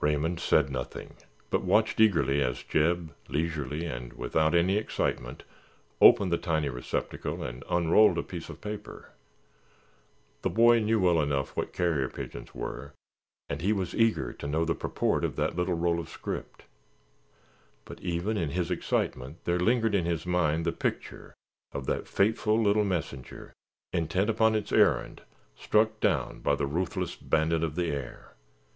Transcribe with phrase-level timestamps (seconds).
[0.00, 1.14] Raymond said nothing,
[1.48, 5.44] but watched eagerly as Jeb, leisurely and without any excitement,
[6.00, 9.10] opened the tiny receptacle and unrolled a piece of paper.
[10.42, 12.94] The boy knew well enough what carrier pigeons were
[13.48, 16.64] and he was eager to know the purport of that little roll of script.
[17.84, 21.32] But even in his excitement there lingered in his mind the picture
[21.70, 23.52] of that faithful little messenger,
[23.92, 25.22] intent upon its errand,
[25.54, 28.34] struck down by the ruthless bandit of the air.